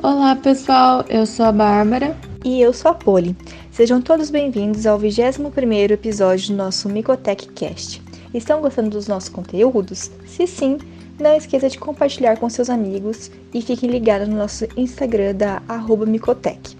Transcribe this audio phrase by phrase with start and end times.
[0.00, 2.16] Olá pessoal, eu sou a Bárbara.
[2.44, 3.36] E eu sou a Poli.
[3.72, 8.00] Sejam todos bem-vindos ao 21º episódio do nosso Micotech Cast.
[8.32, 10.08] Estão gostando dos nossos conteúdos?
[10.24, 10.78] Se sim,
[11.18, 15.60] não esqueça de compartilhar com seus amigos e fiquem ligados no nosso Instagram da
[16.06, 16.76] Micotech.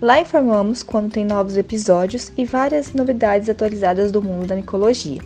[0.00, 5.20] Lá informamos quando tem novos episódios e várias novidades atualizadas do mundo da micologia.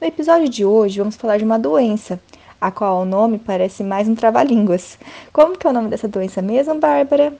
[0.00, 2.20] No episódio de hoje vamos falar de uma doença,
[2.64, 4.98] a qual o nome parece mais um trava-línguas.
[5.30, 7.36] Como que é o nome dessa doença mesmo, Bárbara?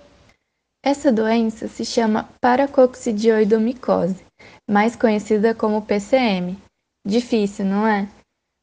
[0.85, 4.23] Essa doença se chama paracoccidioidomicose,
[4.71, 6.59] mais conhecida como PCM.
[7.07, 8.07] Difícil, não é?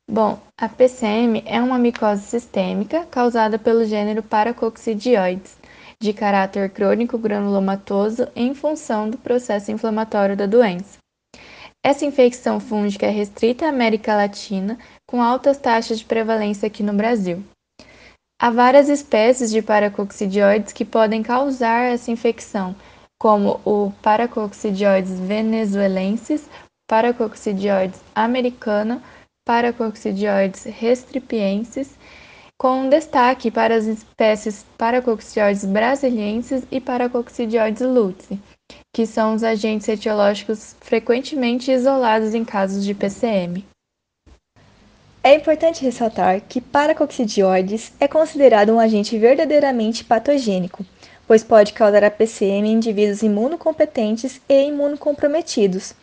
[0.07, 5.57] Bom, a PCM é uma micose sistêmica causada pelo gênero Paracoccidioides,
[5.99, 10.99] de caráter crônico granulomatoso em função do processo inflamatório da doença.
[11.83, 14.77] Essa infecção fúngica é restrita à América Latina,
[15.11, 17.44] com altas taxas de prevalência aqui no Brasil.
[18.41, 22.73] Há várias espécies de paracoccidioides que podem causar essa infecção,
[23.19, 26.49] como o Paracoccidioides venezuelensis,
[26.89, 29.03] Paracoccidioides americano,
[29.45, 31.99] Paracoccidioides restripiensis,
[32.58, 38.39] com destaque para as espécies Paracoccidioides brasiliensis e Paracoccidioides luzi
[38.95, 43.66] que são os agentes etiológicos frequentemente isolados em casos de PCM.
[45.23, 50.83] É importante ressaltar que paracoccidioides é considerado um agente verdadeiramente patogênico,
[51.27, 55.94] pois pode causar a PCM em indivíduos imunocompetentes e imunocomprometidos.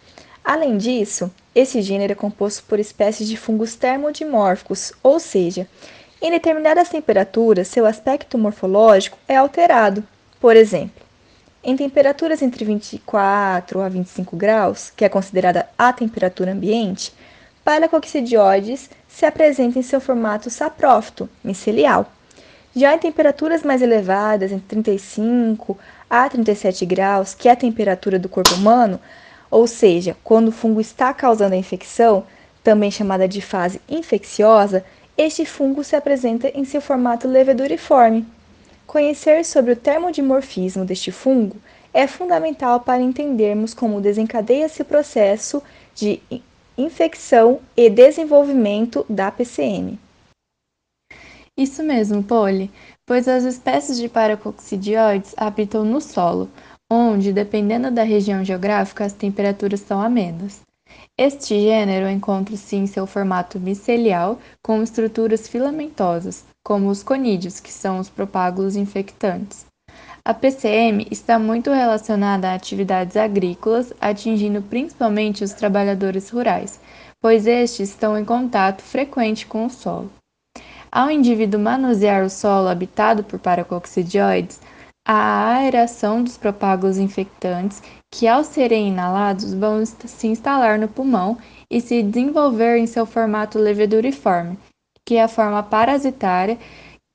[0.44, 5.66] Além disso, esse gênero é composto por espécies de fungos termodimórficos, ou seja,
[6.22, 10.04] em determinadas temperaturas seu aspecto morfológico é alterado.
[10.40, 11.04] Por exemplo,
[11.64, 17.12] em temperaturas entre 24 a 25 graus, que é considerada a temperatura ambiente,
[17.68, 22.06] Paracoccidioides se apresenta em seu formato saprófito, micelial.
[22.76, 25.76] Já em temperaturas mais elevadas, entre 35
[26.08, 29.00] a 37 graus, que é a temperatura do corpo humano,
[29.50, 32.24] ou seja, quando o fungo está causando a infecção,
[32.62, 34.84] também chamada de fase infecciosa,
[35.16, 38.24] este fungo se apresenta em seu formato leveduriforme,
[38.88, 41.58] Conhecer sobre o termodimorfismo deste fungo
[41.92, 45.62] é fundamental para entendermos como desencadeia-se o processo
[45.94, 46.22] de
[46.78, 49.98] infecção e desenvolvimento da PCM.
[51.56, 52.70] Isso mesmo, Polly,
[53.04, 56.48] pois as espécies de paracoccidioides habitam no solo,
[56.88, 60.60] onde, dependendo da região geográfica, as temperaturas são amenas.
[61.18, 67.98] Este gênero encontra-se em seu formato micelial, com estruturas filamentosas, como os conídeos, que são
[67.98, 69.66] os propágulos infectantes.
[70.28, 76.78] A PCM está muito relacionada a atividades agrícolas, atingindo principalmente os trabalhadores rurais,
[77.18, 80.12] pois estes estão em contato frequente com o solo.
[80.92, 84.60] Ao indivíduo manusear o solo habitado por paracoccidioides,
[85.02, 91.38] a aeração dos propágulos infectantes que, ao serem inalados, vão se instalar no pulmão
[91.70, 94.58] e se desenvolver em seu formato leveduriforme,
[95.06, 96.58] que é a forma parasitária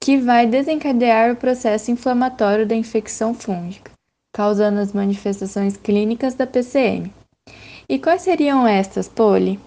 [0.03, 3.89] que vai desencadear o processo inflamatório da infecção fúngica,
[4.35, 7.09] causando as manifestações clínicas da PCM.
[7.87, 9.57] E quais seriam estas, Poli?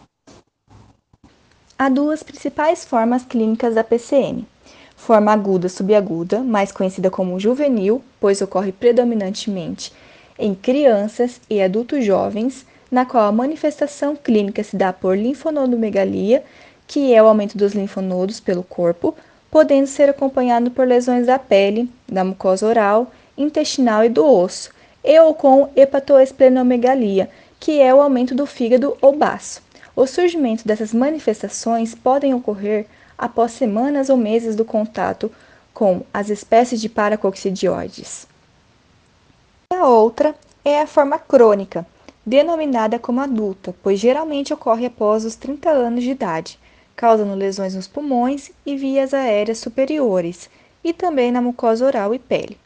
[1.79, 4.47] Há duas principais formas clínicas da PCM.
[4.95, 9.91] Forma aguda subaguda, mais conhecida como juvenil, pois ocorre predominantemente
[10.39, 16.45] em crianças e adultos jovens, na qual a manifestação clínica se dá por linfonodomegalia
[16.87, 19.17] que é o aumento dos linfonodos pelo corpo,
[19.57, 24.69] podendo ser acompanhado por lesões da pele, da mucosa oral, intestinal e do osso,
[25.03, 29.63] e ou com hepatoesplenomegalia, que é o aumento do fígado ou baço.
[29.97, 32.85] O surgimento dessas manifestações podem ocorrer
[33.17, 35.33] após semanas ou meses do contato
[35.73, 38.29] com as espécies de paracoccidioides.
[39.71, 40.35] A outra
[40.67, 41.87] é a forma crônica,
[42.27, 46.59] denominada como adulta, pois geralmente ocorre após os 30 anos de idade,
[46.97, 50.49] causando lesões nos pulmões e vias aéreas superiores
[50.83, 52.59] e também na mucosa oral e pele.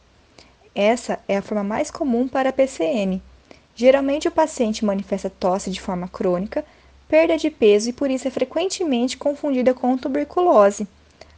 [0.73, 3.21] Essa é a forma mais comum para a PCM.
[3.75, 6.63] Geralmente o paciente manifesta tosse de forma crônica,
[7.09, 10.87] perda de peso e por isso é frequentemente confundida com tuberculose.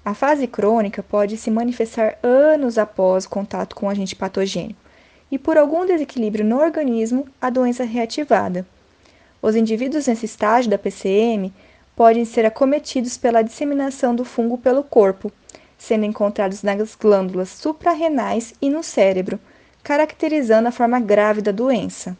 [0.05, 4.83] A fase crônica pode se manifestar anos após o contato com o agente patogênico
[5.31, 8.67] e por algum desequilíbrio no organismo, a doença é reativada.
[9.41, 11.51] Os indivíduos nesse estágio da PCM
[11.95, 15.31] podem ser acometidos pela disseminação do fungo pelo corpo,
[15.77, 19.39] sendo encontrados nas glândulas suprarrenais e no cérebro,
[19.83, 22.17] caracterizando a forma grave da doença.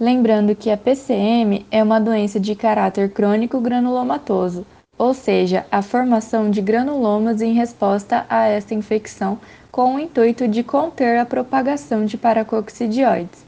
[0.00, 4.64] Lembrando que a PCM é uma doença de caráter crônico granulomatoso,
[4.96, 9.40] ou seja, a formação de granulomas em resposta a esta infecção,
[9.72, 13.44] com o intuito de conter a propagação de paracoccidioides,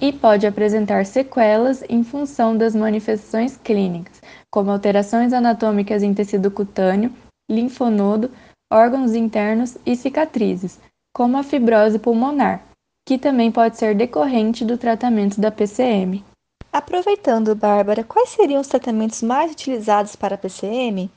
[0.00, 4.20] e pode apresentar sequelas em função das manifestações clínicas,
[4.50, 7.12] como alterações anatômicas em tecido cutâneo,
[7.50, 8.30] linfonodo,
[8.72, 10.78] órgãos internos e cicatrizes,
[11.14, 12.62] como a fibrose pulmonar,
[13.06, 16.24] que também pode ser decorrente do tratamento da PCM.
[16.72, 21.10] Aproveitando, Bárbara, quais seriam os tratamentos mais utilizados para a PCM?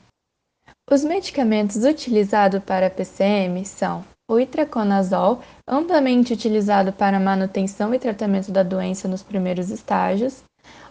[0.90, 8.52] Os medicamentos utilizados para a PCM são o itraconazol, amplamente utilizado para manutenção e tratamento
[8.52, 10.44] da doença nos primeiros estágios,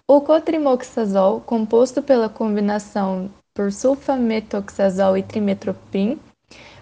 [0.05, 6.19] o cotrimoxazol, composto pela combinação por sulfametoxazol e trimetoprim,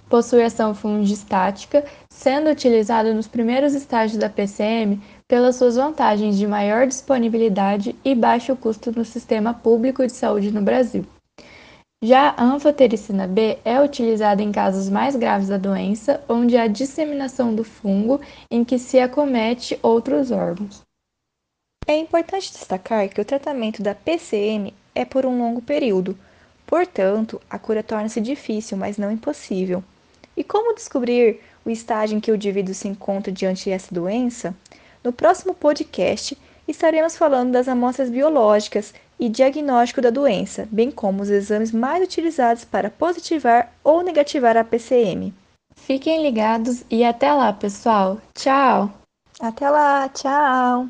[0.10, 6.88] possui ação fungistática, sendo utilizado nos primeiros estágios da PCM pelas suas vantagens de maior
[6.88, 11.06] disponibilidade e baixo custo no sistema público de saúde no Brasil.
[12.04, 17.56] Já a anfotericina B é utilizada em casos mais graves da doença, onde há disseminação
[17.56, 18.22] do fungo
[18.52, 20.84] em que se acomete outros órgãos.
[21.88, 26.16] É importante destacar que o tratamento da PCM é por um longo período,
[26.68, 29.84] portanto, a cura torna-se difícil, mas não impossível.
[30.36, 34.56] E como descobrir o estágio em que o indivíduo se encontra diante dessa doença?
[35.04, 41.30] No próximo podcast, estaremos falando das amostras biológicas e diagnóstico da doença, bem como os
[41.30, 45.34] exames mais utilizados para positivar ou negativar a PCM.
[45.76, 48.20] Fiquem ligados e até lá, pessoal.
[48.34, 48.92] Tchau!
[49.40, 50.90] Até lá, tchau!